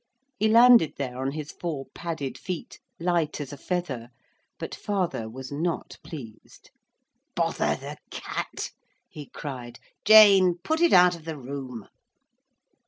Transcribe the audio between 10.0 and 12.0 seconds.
'Jane, put it out of the room.'